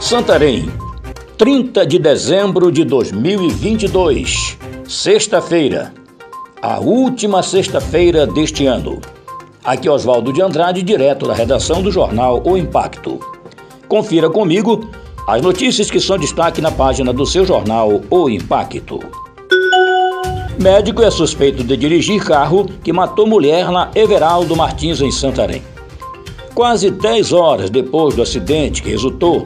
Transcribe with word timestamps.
Santarém, 0.00 0.70
30 1.36 1.84
de 1.84 1.98
dezembro 1.98 2.70
de 2.70 2.84
2022, 2.84 4.56
sexta-feira, 4.86 5.92
a 6.62 6.78
última 6.78 7.42
sexta-feira 7.42 8.24
deste 8.24 8.64
ano. 8.64 9.00
Aqui 9.62 9.88
Oswaldo 9.88 10.32
de 10.32 10.40
Andrade, 10.40 10.84
direto 10.84 11.26
da 11.26 11.34
redação 11.34 11.82
do 11.82 11.90
jornal 11.90 12.40
O 12.44 12.56
Impacto. 12.56 13.18
Confira 13.88 14.30
comigo 14.30 14.88
as 15.26 15.42
notícias 15.42 15.90
que 15.90 15.98
são 15.98 16.16
destaque 16.16 16.60
na 16.60 16.70
página 16.70 17.12
do 17.12 17.26
seu 17.26 17.44
jornal 17.44 18.00
O 18.08 18.30
Impacto. 18.30 19.00
Médico 20.60 21.02
é 21.02 21.10
suspeito 21.10 21.64
de 21.64 21.76
dirigir 21.76 22.24
carro 22.24 22.66
que 22.84 22.92
matou 22.92 23.26
mulher 23.26 23.68
na 23.72 23.90
Everaldo 23.96 24.54
Martins, 24.54 25.00
em 25.00 25.10
Santarém. 25.10 25.62
Quase 26.54 26.88
10 26.88 27.32
horas 27.32 27.68
depois 27.68 28.14
do 28.14 28.22
acidente 28.22 28.80
que 28.80 28.90
resultou 28.90 29.42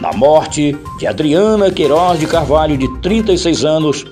na 0.00 0.12
morte 0.12 0.76
de 0.98 1.06
Adriana 1.06 1.70
Queiroz 1.70 2.18
de 2.18 2.26
Carvalho, 2.26 2.76
de 2.76 2.88
36 3.00 3.64
anos, 3.64 4.06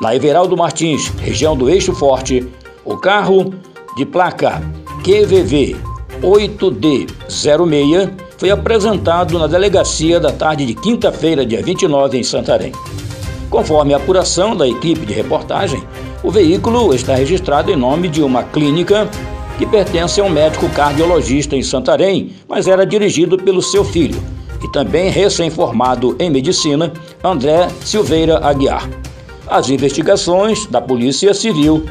na 0.00 0.14
Everaldo 0.14 0.56
Martins, 0.56 1.08
região 1.18 1.56
do 1.56 1.70
Eixo 1.70 1.94
Forte, 1.94 2.46
o 2.84 2.96
carro 2.96 3.54
de 3.96 4.04
placa 4.04 4.62
QVV 5.02 5.76
8D06 6.22 8.10
foi 8.38 8.50
apresentado 8.50 9.38
na 9.38 9.46
delegacia 9.46 10.20
da 10.20 10.30
tarde 10.30 10.66
de 10.66 10.74
quinta-feira, 10.74 11.46
dia 11.46 11.62
29, 11.62 12.18
em 12.18 12.22
Santarém. 12.22 12.72
Conforme 13.48 13.94
a 13.94 13.96
apuração 13.96 14.54
da 14.54 14.68
equipe 14.68 15.06
de 15.06 15.14
reportagem, 15.14 15.82
o 16.22 16.30
veículo 16.30 16.94
está 16.94 17.14
registrado 17.14 17.70
em 17.70 17.76
nome 17.76 18.08
de 18.08 18.22
uma 18.22 18.42
clínica 18.42 19.08
que 19.56 19.64
pertence 19.64 20.20
a 20.20 20.24
um 20.24 20.28
médico 20.28 20.68
cardiologista 20.70 21.56
em 21.56 21.62
Santarém, 21.62 22.32
mas 22.46 22.68
era 22.68 22.84
dirigido 22.84 23.38
pelo 23.38 23.62
seu 23.62 23.82
filho, 23.84 24.20
e 24.62 24.68
também 24.68 25.10
recém-formado 25.10 26.16
em 26.18 26.30
medicina, 26.30 26.92
André 27.22 27.68
Silveira 27.84 28.38
Aguiar. 28.44 28.88
As 29.46 29.70
investigações 29.70 30.66
da 30.66 30.80
Polícia 30.80 31.32
Civil 31.32 31.86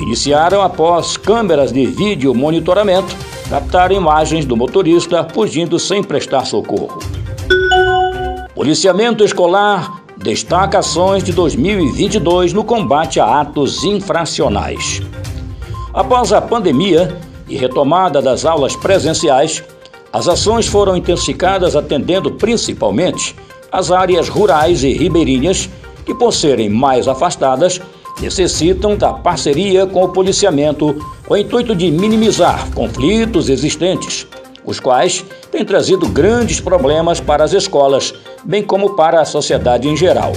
iniciaram 0.00 0.62
após 0.62 1.16
câmeras 1.16 1.72
de 1.72 1.86
vídeo 1.86 2.34
monitoramento 2.34 3.14
captaram 3.48 3.96
imagens 3.96 4.44
do 4.44 4.56
motorista 4.56 5.26
fugindo 5.32 5.78
sem 5.78 6.02
prestar 6.02 6.44
socorro. 6.44 6.98
Policiamento 8.54 9.24
escolar 9.24 10.02
destaca 10.16 10.80
ações 10.80 11.22
de 11.22 11.32
2022 11.32 12.52
no 12.52 12.64
combate 12.64 13.20
a 13.20 13.40
atos 13.40 13.84
infracionais. 13.84 15.00
Após 15.94 16.32
a 16.32 16.40
pandemia 16.40 17.16
e 17.48 17.56
retomada 17.56 18.20
das 18.20 18.44
aulas 18.44 18.76
presenciais, 18.76 19.64
as 20.12 20.26
ações 20.26 20.66
foram 20.66 20.96
intensificadas 20.96 21.76
atendendo 21.76 22.32
principalmente 22.32 23.36
as 23.70 23.90
áreas 23.90 24.28
rurais 24.28 24.82
e 24.82 24.92
ribeirinhas, 24.92 25.68
que, 26.04 26.14
por 26.14 26.32
serem 26.32 26.70
mais 26.70 27.06
afastadas, 27.06 27.80
necessitam 28.20 28.96
da 28.96 29.12
parceria 29.12 29.86
com 29.86 30.04
o 30.04 30.08
policiamento 30.08 30.96
com 31.26 31.34
o 31.34 31.36
intuito 31.36 31.74
de 31.74 31.90
minimizar 31.90 32.70
conflitos 32.74 33.50
existentes, 33.50 34.26
os 34.64 34.80
quais 34.80 35.24
têm 35.52 35.64
trazido 35.64 36.08
grandes 36.08 36.58
problemas 36.58 37.20
para 37.20 37.44
as 37.44 37.52
escolas, 37.52 38.14
bem 38.42 38.62
como 38.62 38.96
para 38.96 39.20
a 39.20 39.26
sociedade 39.26 39.88
em 39.88 39.96
geral. 39.96 40.32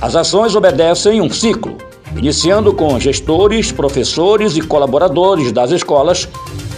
As 0.00 0.14
ações 0.14 0.54
obedecem 0.54 1.20
um 1.20 1.28
ciclo, 1.28 1.76
iniciando 2.16 2.72
com 2.72 2.98
gestores, 2.98 3.72
professores 3.72 4.56
e 4.56 4.62
colaboradores 4.62 5.52
das 5.52 5.72
escolas, 5.72 6.28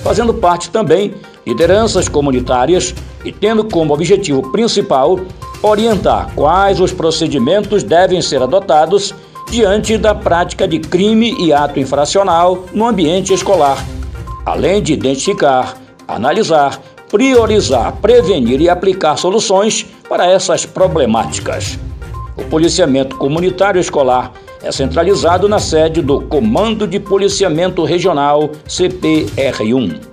fazendo 0.03 0.35
parte 0.35 0.71
também 0.71 1.15
lideranças 1.47 2.09
comunitárias 2.09 2.95
e 3.25 3.33
tendo 3.33 3.65
como 3.65 3.95
objetivo 3.95 4.51
principal 4.51 5.19
orientar 5.63 6.33
quais 6.35 6.81
os 6.81 6.93
procedimentos 6.93 7.83
devem 7.83 8.21
ser 8.21 8.43
adotados 8.43 9.15
diante 9.51 9.99
da 9.99 10.15
prática 10.15 10.67
de 10.67 10.79
crime 10.79 11.37
e 11.39 11.53
ato 11.53 11.79
infracional 11.79 12.65
no 12.73 12.87
ambiente 12.87 13.33
escolar, 13.33 13.77
além 14.45 14.83
de 14.83 14.93
identificar, 14.93 15.77
analisar, 16.09 16.81
priorizar, 17.11 17.93
prevenir 18.01 18.61
e 18.61 18.69
aplicar 18.69 19.17
soluções 19.17 19.87
para 20.09 20.27
essas 20.27 20.65
problemáticas. 20.65 21.79
O 22.37 22.45
policiamento 22.45 23.17
comunitário 23.17 23.81
escolar 23.81 24.33
é 24.63 24.73
centralizado 24.73 25.49
na 25.49 25.59
sede 25.59 26.01
do 26.01 26.23
Comando 26.23 26.87
de 26.87 26.99
Policiamento 26.99 27.85
Regional 27.85 28.51
CPR1. 28.67 30.13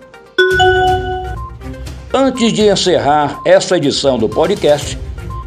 Antes 2.21 2.51
de 2.51 2.67
encerrar 2.67 3.39
essa 3.45 3.77
edição 3.77 4.17
do 4.17 4.27
podcast, 4.27 4.99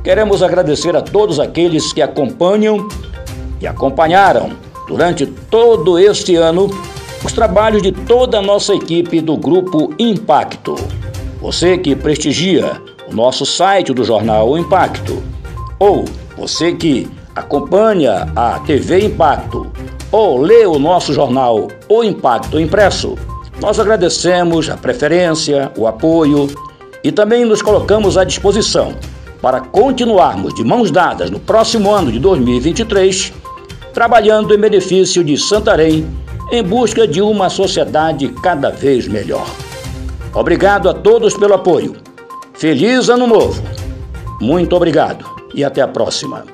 queremos 0.03 0.43
agradecer 0.43 0.97
a 0.97 1.03
todos 1.03 1.39
aqueles 1.39 1.93
que 1.93 2.01
acompanham 2.01 2.89
e 3.61 3.67
acompanharam 3.67 4.53
durante 4.89 5.27
todo 5.27 5.99
este 5.99 6.35
ano 6.35 6.71
os 7.23 7.31
trabalhos 7.31 7.83
de 7.83 7.93
toda 7.93 8.39
a 8.39 8.43
nossa 8.43 8.75
equipe 8.75 9.21
do 9.21 9.37
Grupo 9.37 9.93
Impacto. 9.99 10.75
Você 11.43 11.77
que 11.77 11.95
prestigia 11.95 12.81
o 13.07 13.15
nosso 13.15 13.45
site 13.45 13.93
do 13.93 14.03
jornal 14.03 14.57
Impacto, 14.57 15.23
ou 15.79 16.07
você 16.39 16.73
que 16.73 17.07
acompanha 17.37 18.33
a 18.35 18.59
TV 18.61 19.05
Impacto, 19.05 19.71
ou 20.11 20.41
lê 20.41 20.65
o 20.65 20.79
nosso 20.79 21.13
jornal 21.13 21.69
O 21.87 22.03
Impacto 22.03 22.59
Impresso, 22.59 23.15
nós 23.63 23.79
agradecemos 23.79 24.69
a 24.69 24.77
preferência, 24.77 25.71
o 25.79 25.87
apoio 25.87 26.49
e 27.05 27.13
também 27.13 27.45
nos 27.45 27.63
colocamos 27.63 28.19
à 28.19 28.25
disposição 28.25 28.97
para 29.41 29.61
continuarmos 29.61 30.53
de 30.53 30.65
mãos 30.65 30.91
dadas 30.91 31.31
no 31.31 31.39
próximo 31.39 31.93
ano 31.93 32.11
de 32.11 32.19
2023, 32.19 33.33
trabalhando 33.95 34.53
em 34.53 34.59
benefício 34.59 35.23
de 35.23 35.39
Santarém 35.39 36.05
em 36.51 36.61
busca 36.61 37.07
de 37.07 37.23
uma 37.23 37.49
sociedade 37.49 38.29
cada 38.43 38.69
vez 38.69 39.07
melhor. 39.07 39.47
Obrigado 40.35 40.89
a 40.89 40.95
todos 40.95 41.35
pelo 41.35 41.55
apoio. 41.55 41.95
Feliz 42.55 43.09
Ano 43.09 43.29
Novo! 43.29 43.63
Muito 44.41 44.75
obrigado 44.75 45.25
e 45.55 45.63
até 45.63 45.81
a 45.81 45.89
próxima. 45.89 46.45